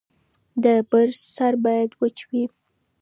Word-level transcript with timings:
د 0.63 0.65
برس 0.89 1.19
سر 1.35 1.53
باید 1.65 1.89
وچ 2.01 2.17
وي. 2.29 2.43